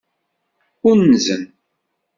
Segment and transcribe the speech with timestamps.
[0.89, 1.41] Unzen.